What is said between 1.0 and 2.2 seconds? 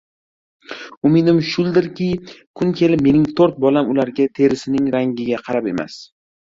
Umidim shuldirki,